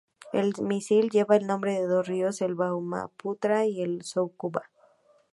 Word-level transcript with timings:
El 0.33 0.55
misil 0.63 1.11
lleva 1.11 1.35
el 1.35 1.45
nombre 1.45 1.73
de 1.73 1.85
dos 1.85 2.07
ríos, 2.07 2.41
el 2.41 2.55
Brahmaputra 2.55 3.67
y 3.67 3.83
el 3.83 3.97
Moskva. 4.15 4.71